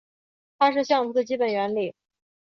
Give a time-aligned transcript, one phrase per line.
[0.57, 1.93] 它是相图的基本原理。